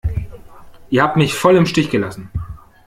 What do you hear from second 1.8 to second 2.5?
gelassen!